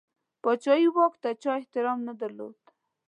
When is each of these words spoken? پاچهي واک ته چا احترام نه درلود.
پاچهي 0.43 0.87
واک 0.95 1.13
ته 1.23 1.29
چا 1.41 1.51
احترام 1.59 1.99
نه 2.07 2.13
درلود. 2.21 2.59